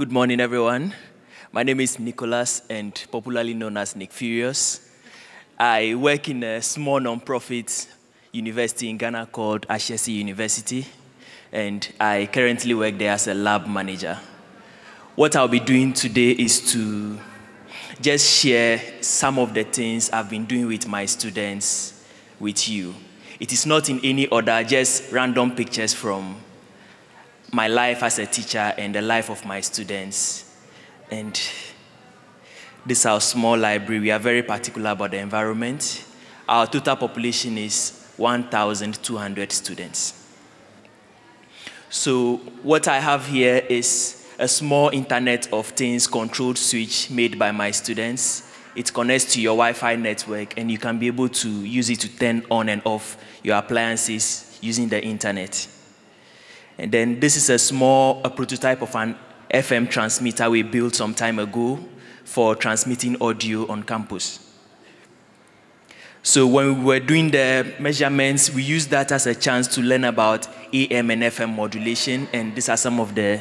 [0.00, 0.94] Good morning, everyone.
[1.52, 4.80] My name is Nicholas, and popularly known as Nick Furious.
[5.58, 7.86] I work in a small non-profit
[8.32, 10.86] university in Ghana called Ashesi University,
[11.52, 14.18] and I currently work there as a lab manager.
[15.16, 17.18] What I'll be doing today is to
[18.00, 22.02] just share some of the things I've been doing with my students
[22.38, 22.94] with you.
[23.38, 26.36] It is not in any order, just random pictures from
[27.52, 30.44] my life as a teacher and the life of my students.
[31.10, 31.34] And
[32.86, 34.00] this is our small library.
[34.00, 36.04] We are very particular about the environment.
[36.48, 40.14] Our total population is 1,200 students.
[41.88, 47.50] So, what I have here is a small Internet of Things controlled switch made by
[47.50, 48.46] my students.
[48.76, 51.98] It connects to your Wi Fi network, and you can be able to use it
[52.00, 55.66] to turn on and off your appliances using the internet.
[56.80, 59.14] And then this is a small a prototype of an
[59.52, 61.78] FM transmitter we built some time ago
[62.24, 64.50] for transmitting audio on campus.
[66.22, 70.04] So when we were doing the measurements, we used that as a chance to learn
[70.04, 73.40] about AM and FM modulation, and these are some of the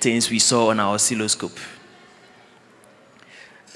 [0.00, 1.58] things we saw on our oscilloscope.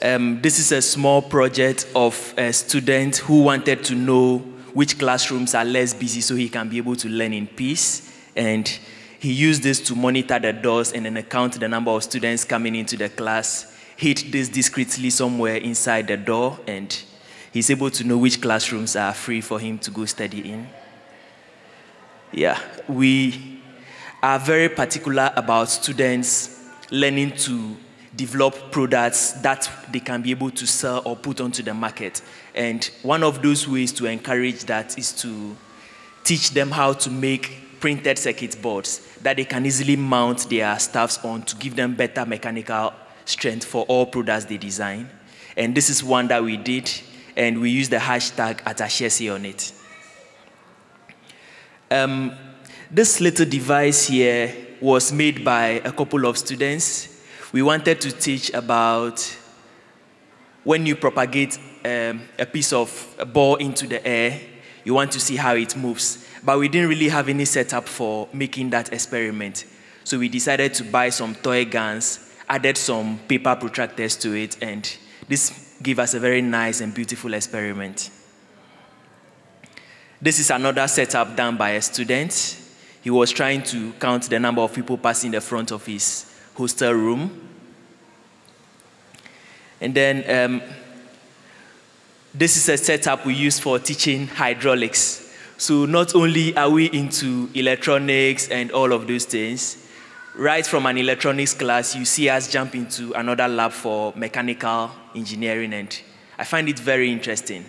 [0.03, 4.39] Um, this is a small project of a student who wanted to know
[4.73, 8.11] which classrooms are less busy so he can be able to learn in peace.
[8.35, 8.67] And
[9.25, 12.75] he used this to monitor the doors and then count the number of students coming
[12.75, 17.03] into the class, hit this discreetly somewhere inside the door, and
[17.51, 20.69] he's able to know which classrooms are free for him to go study in.
[22.33, 23.63] Yeah, we
[24.23, 27.79] are very particular about students learning to
[28.15, 32.21] develop products that they can be able to sell or put onto the market.
[32.55, 35.57] And one of those ways to encourage that is to
[36.25, 41.23] teach them how to make printed circuit boards that they can easily mount their staffs
[41.23, 42.95] on to give them better mechanical
[43.27, 45.07] strength for all products they design.
[45.55, 46.91] And this is one that we did,
[47.37, 49.75] and we used the hashtag Atashesi on it.
[51.91, 52.33] Um,
[52.91, 57.23] this little device here was made by a couple of students.
[57.53, 59.21] We wanted to teach about
[60.63, 64.41] when you propagate um, a piece of a ball into the air,
[64.85, 68.29] you want to see how it moves but we didn't really have any setup for
[68.33, 69.65] making that experiment.
[70.05, 74.97] So we decided to buy some toy guns, added some paper protractors to it, and
[75.29, 78.11] this gave us a very nice and beautiful experiment.
[80.21, 82.59] This is another setup done by a student.
[83.03, 86.93] He was trying to count the number of people passing the front of his hostel
[86.93, 87.49] room.
[89.81, 90.63] And then um,
[92.33, 95.24] this is a setup we use for teaching hydraulics.
[95.57, 99.87] So not only are we into electronics and all of those things,
[100.35, 105.73] right from an electronics class, you see us jump into another lab for mechanical engineering,
[105.73, 106.01] and
[106.37, 107.65] I find it very interesting.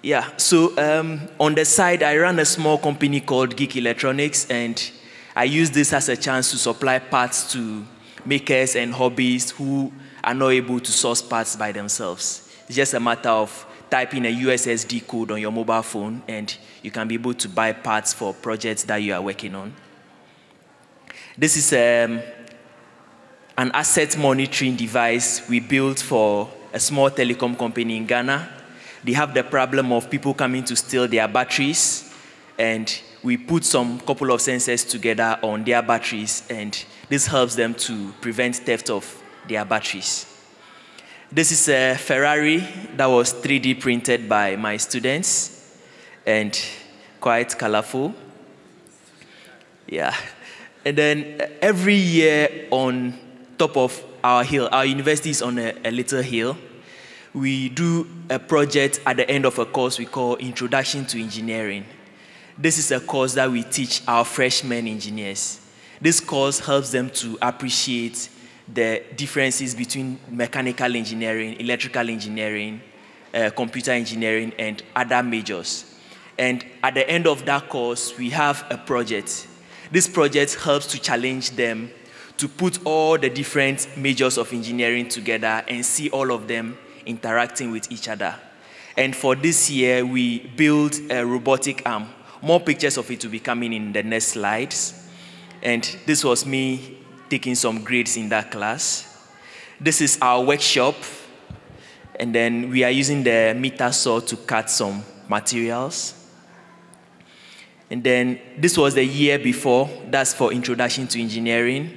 [0.00, 4.80] Yeah, so um, on the side, I run a small company called Geek Electronics, and
[5.34, 7.84] I use this as a chance to supply parts to
[8.24, 9.92] makers and hobbyists who
[10.22, 12.48] are not able to source parts by themselves.
[12.68, 16.56] It's just a matter of type in a USSD code on your mobile phone and
[16.82, 19.74] you can be able to buy parts for projects that you are working on.
[21.36, 22.20] This is um,
[23.56, 28.48] an asset monitoring device we built for a small telecom company in Ghana.
[29.04, 32.12] They have the problem of people coming to steal their batteries,
[32.58, 37.74] and we put some couple of sensors together on their batteries, and this helps them
[37.74, 40.37] to prevent theft of their batteries.
[41.30, 42.66] This is a Ferrari
[42.96, 45.78] that was 3D printed by my students
[46.24, 46.58] and
[47.20, 48.14] quite colorful.
[49.86, 50.16] Yeah.
[50.86, 53.12] And then uh, every year on
[53.58, 56.56] top of our hill, our university is on a, a little hill.
[57.34, 61.84] We do a project at the end of a course we call Introduction to Engineering.
[62.56, 65.60] This is a course that we teach our freshman engineers.
[66.00, 68.30] This course helps them to appreciate
[68.72, 72.80] the differences between mechanical engineering, electrical engineering,
[73.34, 75.84] uh, computer engineering, and other majors.
[76.38, 79.48] And at the end of that course, we have a project.
[79.90, 81.90] This project helps to challenge them
[82.36, 87.72] to put all the different majors of engineering together and see all of them interacting
[87.72, 88.34] with each other.
[88.96, 92.08] And for this year, we built a robotic arm.
[92.42, 95.08] More pictures of it will be coming in the next slides.
[95.62, 96.97] And this was me
[97.28, 99.04] taking some grades in that class.
[99.80, 100.96] This is our workshop,
[102.18, 106.14] and then we are using the miter saw to cut some materials.
[107.90, 111.96] And then this was the year before, that's for Introduction to Engineering.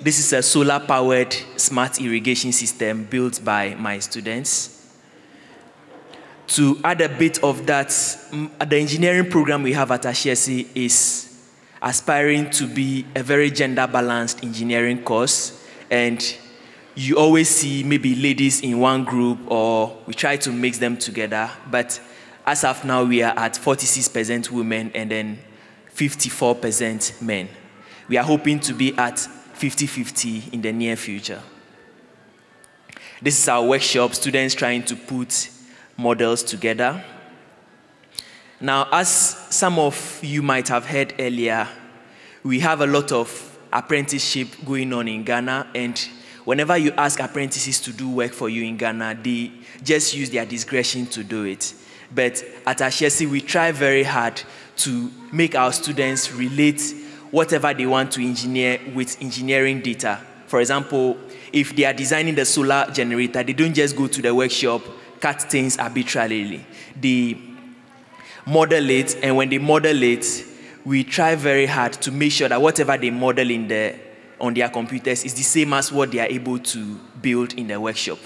[0.00, 4.78] This is a solar powered smart irrigation system built by my students.
[6.48, 11.31] To add a bit of that, mm, the engineering program we have at Ashesi is
[11.82, 15.62] aspiring to be a very gender balanced engineering course.
[15.90, 16.22] And
[16.94, 21.50] you always see maybe ladies in one group, or we try to mix them together.
[21.70, 22.00] But
[22.46, 25.38] as of now, we are at 46% women and then
[25.94, 27.48] 54% men.
[28.08, 31.42] We are hoping to be at 50 50 in the near future.
[33.20, 35.48] This is our workshop, students trying to put
[35.96, 37.04] models together.
[38.62, 39.08] Now, as
[39.50, 41.66] some of you might have heard earlier,
[42.44, 45.98] we have a lot of apprenticeship going on in Ghana, and
[46.44, 49.50] whenever you ask apprentices to do work for you in Ghana, they
[49.82, 51.74] just use their discretion to do it.
[52.14, 54.40] But at Ashesi, we try very hard
[54.76, 56.94] to make our students relate
[57.32, 60.20] whatever they want to engineer with engineering data.
[60.46, 61.16] For example,
[61.52, 64.82] if they are designing the solar generator, they don't just go to the workshop,
[65.18, 66.64] cut things arbitrarily.
[66.94, 67.36] They
[68.46, 70.44] model it, and when they model it,
[70.84, 73.94] we try very hard to make sure that whatever they model in the,
[74.40, 77.80] on their computers is the same as what they are able to build in the
[77.80, 78.18] workshop.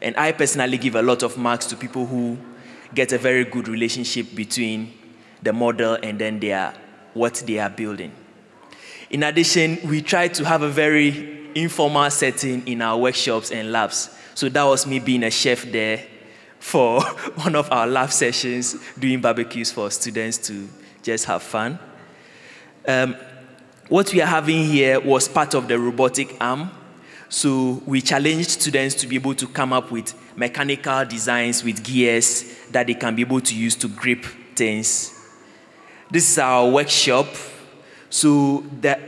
[0.00, 2.36] And I personally give a lot of marks to people who
[2.92, 4.92] get a very good relationship between
[5.42, 6.74] the model and then their,
[7.14, 8.12] what they are building.
[9.10, 14.10] In addition, we try to have a very informal setting in our workshops and labs.
[14.34, 16.06] So that was me being a chef there
[16.62, 17.02] for
[17.42, 20.68] one of our lab sessions, doing barbecues for students to
[21.02, 21.78] just have fun.
[22.86, 23.16] Um,
[23.88, 26.70] what we are having here was part of the robotic arm
[27.32, 32.44] so we challenged students to be able to come up with mechanical designs with gears
[32.72, 35.18] that they can be able to use to grip things.
[36.10, 37.26] This is our workshop.
[38.10, 38.62] So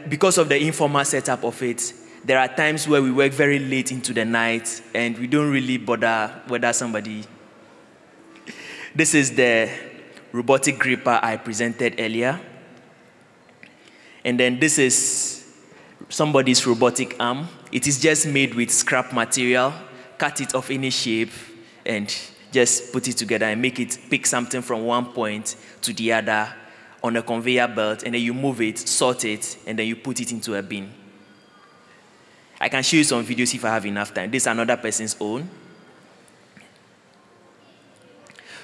[0.09, 1.93] because of the informal setup of it,
[2.25, 5.77] there are times where we work very late into the night and we don't really
[5.77, 7.25] bother whether somebody.
[8.97, 9.69] This is the
[10.31, 12.41] robotic gripper I presented earlier.
[14.25, 15.53] And then this is
[16.09, 17.49] somebody's robotic arm.
[17.73, 19.75] It is just made with scrap material,
[20.17, 21.33] cut it of any shape,
[21.85, 22.15] and
[22.53, 26.55] just put it together and make it pick something from one point to the other
[27.03, 30.21] on a conveyor belt, and then you move it, sort it, and then you put
[30.21, 30.91] it into a bin.
[32.61, 34.31] I can show you some videos if I have enough time.
[34.31, 35.51] This is another person's own.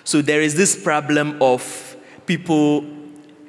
[0.05, 2.85] So there is this problem of people.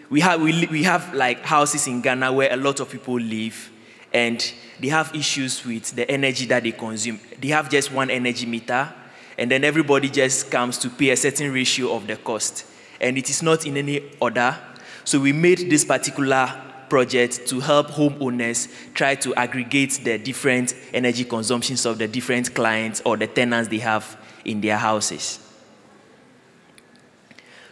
[0.09, 3.71] We have, we, we have like houses in Ghana where a lot of people live,
[4.13, 7.19] and they have issues with the energy that they consume.
[7.39, 8.92] They have just one energy meter,
[9.38, 12.65] and then everybody just comes to pay a certain ratio of the cost.
[13.00, 14.57] And it is not in any order.
[15.06, 16.54] So we made this particular
[16.89, 23.01] project to help homeowners try to aggregate the different energy consumptions of the different clients
[23.06, 25.39] or the tenants they have in their houses.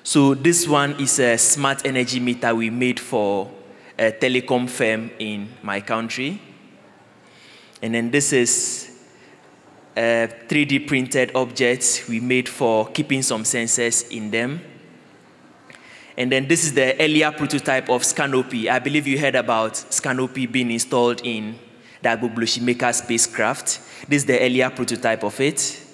[0.04, 3.52] So this one is a smart energy meter we made for
[3.98, 6.42] a telecom firm in my country.
[7.82, 8.90] And then this is
[9.96, 14.62] a 3D printed objects we made for keeping some sensors in them.
[16.18, 18.70] And then this is the earlier prototype of Scanopy.
[18.70, 21.58] I believe you heard about Scanopy being installed in
[22.02, 23.80] the Agbogbloshie Maker spacecraft.
[24.08, 25.86] This is the earlier prototype of it.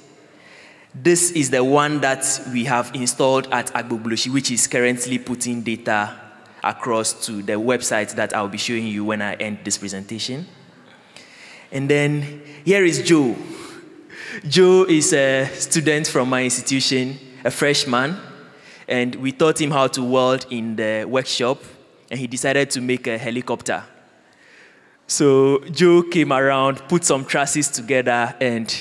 [0.97, 6.15] This is the one that we have installed at Agbogbloshie, which is currently putting data
[6.63, 10.47] across to the website that I'll be showing you when I end this presentation.
[11.69, 13.35] And then here is Joe.
[14.47, 18.15] Joe is a student from my institution, a freshman,
[18.87, 21.61] and we taught him how to weld in the workshop,
[22.09, 23.83] and he decided to make a helicopter.
[25.07, 28.73] So Joe came around, put some trusses together, and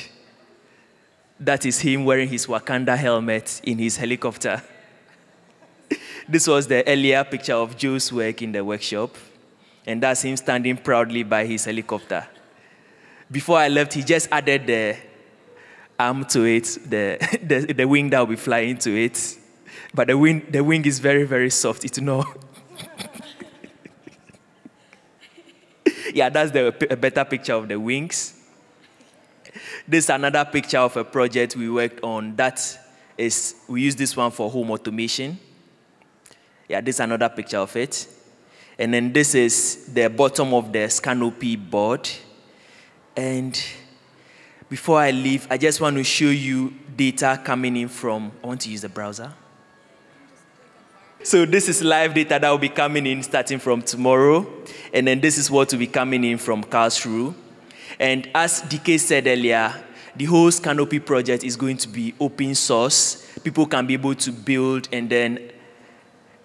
[1.41, 4.63] that is him wearing his Wakanda helmet in his helicopter.
[6.29, 9.15] This was the earlier picture of Joe's work in the workshop,
[9.87, 12.27] and that's him standing proudly by his helicopter.
[13.31, 14.97] Before I left, he just added the
[15.99, 19.39] arm to it, the, the, the wing that will be flying to it.
[19.93, 21.85] But the wing, the wing is very, very soft.
[21.85, 22.25] It's no.
[26.15, 28.34] yeah, that's the a better picture of the wings.
[29.87, 32.37] This is another picture of a project we worked on.
[32.37, 32.79] That
[33.19, 35.39] is, we use this one for home automation.
[36.69, 38.09] Yeah, this is another picture of it.
[38.79, 42.09] And then this is the bottom of the Scanopy board.
[43.15, 43.63] And
[44.71, 48.63] before I leave, I just want to show you data coming in from, I want
[48.63, 49.33] to use the browser.
[51.23, 54.47] So this is live data that will be coming in starting from tomorrow.
[54.93, 57.35] And then this is what will be coming in from Karlsruhe.
[57.99, 59.75] And as DK said earlier,
[60.17, 63.27] the whole Canopy project is going to be open source.
[63.43, 65.51] People can be able to build and then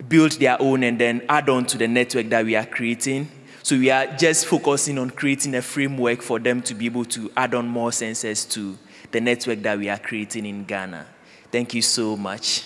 [0.08, 3.30] build their own and then add on to the network that we are creating.
[3.62, 7.32] So we are just focusing on creating a framework for them to be able to
[7.36, 8.78] add on more sensors to
[9.12, 11.06] the network that we are creating in Ghana.
[11.52, 12.64] Thank you so much.